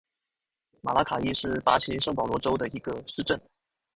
[0.81, 3.39] 马拉卡伊是巴西圣保罗州的一个市镇。